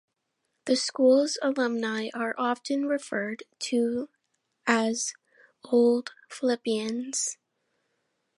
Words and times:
The 0.65 0.75
school's 0.75 1.37
alumni 1.43 2.09
are 2.15 2.33
often 2.35 2.87
referred 2.87 3.43
to 3.69 4.09
as 4.65 5.13
"Old 5.65 6.11
Phillipians". 6.27 7.37